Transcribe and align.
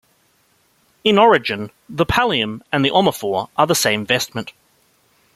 In 1.03 1.19
origin, 1.19 1.69
the 1.87 2.07
pallium 2.07 2.63
and 2.71 2.83
the 2.83 2.89
omophor 2.89 3.49
are 3.55 3.67
the 3.67 3.75
same 3.75 4.03
vestment. 4.03 4.51